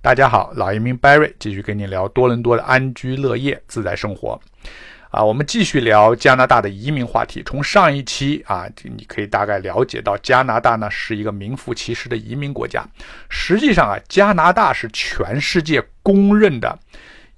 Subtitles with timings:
[0.00, 4.40] 大家好，老移民 Barry 继续跟你聊多伦多的安居乐业、自在生活。
[5.10, 7.42] 啊，我们继续聊加拿大的移民话题。
[7.44, 12.86] 从上一期啊，你可以大概了解到，加拿大呢是一个名副其实的移民国家。
[13.28, 16.78] 实际上啊，加拿大是全世界公认的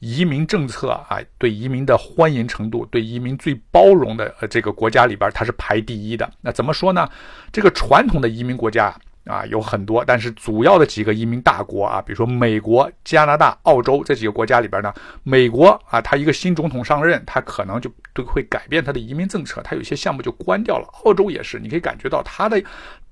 [0.00, 6.30] 移民政策啊，对移民的欢迎程度，对移民最包容的呃这个国家里边，它是排第一的。
[6.42, 7.08] 那怎么说呢？
[7.50, 8.94] 这个传统的移民国家。
[9.24, 14.92] 啊，有很多，但是主要的几个移民大国啊，比如说美国、加拿大、澳洲这几个国家里边呢，
[15.22, 20.86] 美国啊，他一个新总统上任，他可能就都会改变他的移民政策，他有些项目就关掉了。
[21.04, 22.60] 澳洲也是，你可以感觉到他的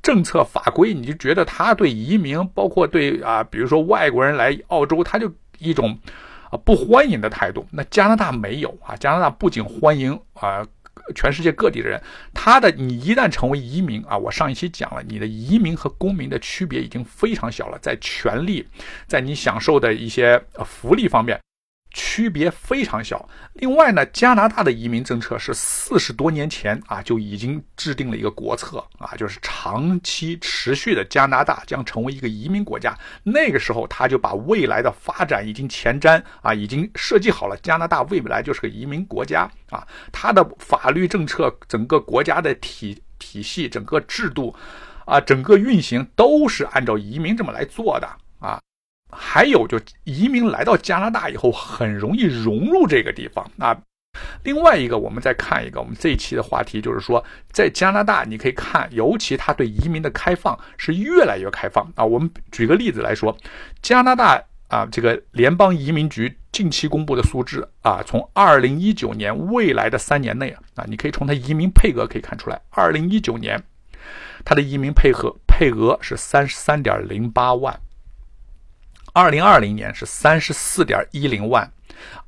[0.00, 5.98] 政策法规，你就觉得他对移民，包括对啊，比如说外国人来澳洲，他就一种
[6.50, 7.66] 啊不欢迎的态度。
[7.72, 10.64] 那加拿大没有啊，加拿大不仅欢迎啊。
[11.14, 12.02] 全世界各地的人，
[12.34, 18.66] 他的你一旦成为移民啊，我上一期讲了，你的移民和公民的区别已经非常小了，在权利，
[19.06, 21.38] 在你享受的一些福利方面。
[21.96, 23.26] 区别非常小。
[23.54, 32.94] 另外呢，加拿大的移民政策是四十多年前啊就已经制定了一个国策啊，就是长期持续的加拿大将成为一个移民国家。
[33.22, 37.56] 那个时候他就把未来的发展已经前瞻啊，已经设计好了。
[37.62, 44.54] 加拿大未来就是个移民国家啊，它的法律政策、整个国家的体体系、整个制度
[45.06, 48.06] 啊、整个运行都是按照移民这么来做的
[48.38, 48.60] 啊。
[49.18, 53.76] 还有，就移民来到加拿大以后，很容易融入这个地方啊。
[54.44, 62.04] 另外一个，我们再看一个，我们这一期的话题就是说，在加拿大，你可以看，尤其他对移民的开放是越来越开放啊。
[62.04, 63.36] 我们举个例子来说，
[63.82, 73.62] 加拿大啊，这个联邦移民局近期公布的数字啊，从二零一九年未来的三年内啊，你可以从它移民配额可以看出来，二零一九年
[74.46, 77.78] 它的移民配合配额是三十三点零八万。
[79.16, 81.66] 二零二零年是三十四点一零万，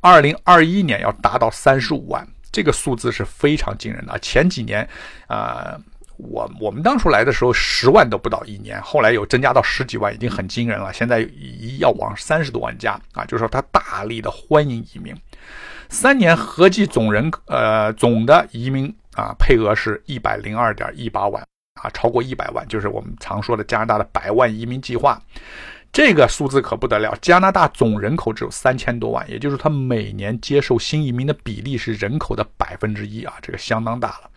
[0.00, 4.18] 二零二一年要达到三十五万，这个数字是非常惊人的。
[4.20, 4.88] 前几年，
[5.26, 5.78] 啊，
[6.16, 10.90] 我我们当初来的时候十万都不到一年，后来有增加到十几万，已经很惊人了。
[10.90, 11.28] 现在
[11.78, 15.14] 要往三十多万加啊，就是说他大力的欢迎移民。
[15.90, 21.46] 三年合计总人呃总的移民啊配额是一百零二点一八万
[21.82, 25.20] 啊，超过一百万，就是我们常说的加拿大的百万移民计划。
[25.90, 34.30] 这个数字可不得了，加拿大总人口只有三千多万，也就是它每年接受新移民的比例是人口的百分之一啊，这个相当大了。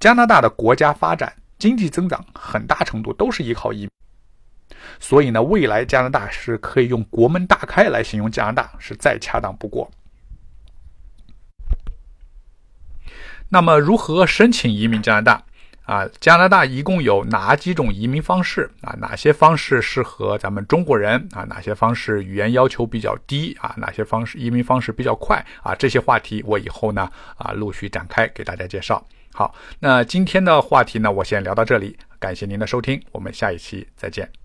[0.00, 3.90] 加拿大的国家发展、经济增长很大程度都是依靠移民，
[4.98, 9.88] 所以呢，未来加拿大是可以用国门大开来形容加拿大，是再恰当不过。
[13.48, 15.44] 那么，如何申请移民加拿大？
[15.84, 18.94] 啊，加拿大一共有哪几种移民方式啊？
[19.00, 21.42] 哪些方式适合咱们中国人啊？
[21.48, 23.74] 哪些方式语言要求比较低啊？
[23.76, 25.74] 哪些方式移民方式比较快啊？
[25.74, 29.04] 这些话题我以后呢啊陆续展开给大家介绍。
[29.34, 34.41] 好，那今天的话题呢，我先聊到这里，感谢您的收听，我们下一期再见。